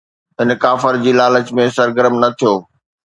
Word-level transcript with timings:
هن 0.39 0.49
ڪافر 0.63 0.97
جي 1.03 1.11
لالچ 1.19 1.47
۾ 1.57 1.65
سرگرم 1.77 2.13
نه 2.21 2.29
ٿيو 2.39 2.53